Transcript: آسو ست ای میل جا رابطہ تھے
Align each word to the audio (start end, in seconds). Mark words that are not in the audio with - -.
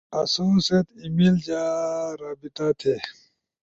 آسو 0.19 0.45
ست 0.67 0.87
ای 0.99 1.07
میل 1.15 1.35
جا 1.45 1.63
رابطہ 2.21 2.67
تھے 2.79 2.95